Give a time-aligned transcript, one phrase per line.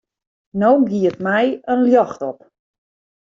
[0.61, 2.39] No giet my in ljocht op.